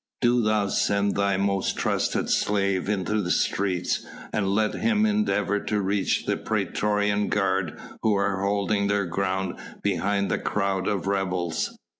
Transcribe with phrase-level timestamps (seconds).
[0.19, 5.79] Do thou send thy most trusted slave into the streets, and let him endeavour to
[5.79, 11.77] reach the praetorian guard who are holding their ground behind the crowd of rebels.